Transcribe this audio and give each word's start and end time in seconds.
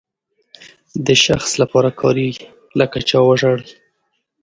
د 1.05 1.07
شخص 1.25 1.51
لپاره 1.61 1.89
کاریږي 2.01 2.45
لکه 2.79 2.97
چا 3.09 3.19
وژړل. 3.27 3.61